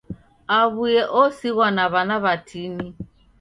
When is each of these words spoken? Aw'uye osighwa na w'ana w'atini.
Aw'uye 0.59 1.03
osighwa 1.21 1.67
na 1.75 1.85
w'ana 1.91 2.15
w'atini. 2.23 2.87